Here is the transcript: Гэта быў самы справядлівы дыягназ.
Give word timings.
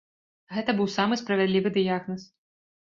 Гэта 0.55 0.75
быў 0.79 0.89
самы 0.95 1.21
справядлівы 1.23 1.77
дыягназ. 1.79 2.29